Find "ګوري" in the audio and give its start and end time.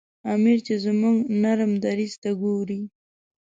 2.41-2.81